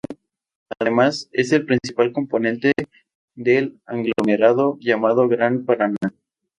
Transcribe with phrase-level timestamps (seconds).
[0.79, 2.71] Además, es el principal componente
[3.35, 5.97] del aglomerado llamado Gran Paraná.